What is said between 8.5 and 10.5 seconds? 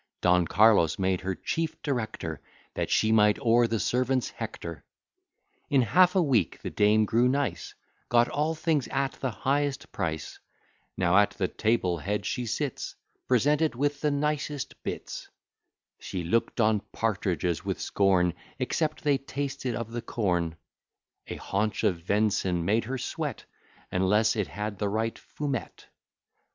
things at the highest price: